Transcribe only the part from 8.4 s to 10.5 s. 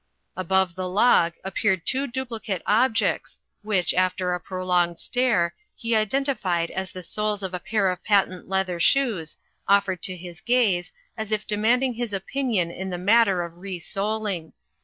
leather shoes, offered to his